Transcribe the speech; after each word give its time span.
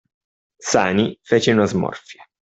Sani 0.69 1.19
fece 1.23 1.53
una 1.53 1.67
smorfia. 1.67 2.25